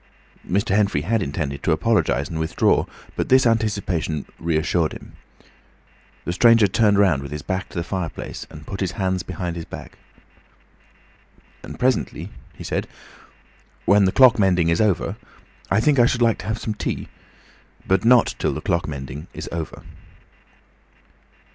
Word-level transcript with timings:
Mr. 0.43 0.75
Henfrey 0.75 1.01
had 1.01 1.21
intended 1.21 1.61
to 1.61 1.71
apologise 1.71 2.27
and 2.27 2.39
withdraw, 2.39 2.85
but 3.15 3.29
this 3.29 3.45
anticipation 3.45 4.25
reassured 4.39 4.93
him. 4.93 5.13
The 6.25 6.33
stranger 6.33 6.65
turned 6.65 6.97
round 6.97 7.21
with 7.21 7.31
his 7.31 7.43
back 7.43 7.69
to 7.69 7.77
the 7.77 7.83
fireplace 7.83 8.47
and 8.49 8.65
put 8.65 8.79
his 8.79 8.93
hands 8.93 9.21
behind 9.21 9.55
his 9.55 9.65
back. 9.65 9.99
"And 11.61 11.77
presently," 11.77 12.31
he 12.55 12.63
said, 12.63 12.87
"when 13.85 14.05
the 14.05 14.11
clock 14.11 14.39
mending 14.39 14.69
is 14.69 14.81
over, 14.81 15.17
I 15.69 15.79
think 15.79 15.99
I 15.99 16.07
should 16.07 16.19
like 16.23 16.39
to 16.39 16.47
have 16.47 16.57
some 16.57 16.73
tea. 16.73 17.07
But 17.85 18.03
not 18.03 18.33
till 18.39 18.55
the 18.55 18.59
clock 18.61 18.87
mending 18.87 19.27
is 19.35 19.47
over." 19.51 19.83